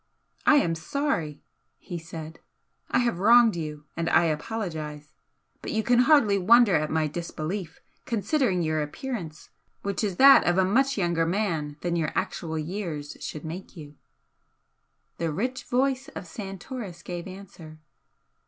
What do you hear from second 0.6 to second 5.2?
sorry!" he said "I have wronged you and I apologise.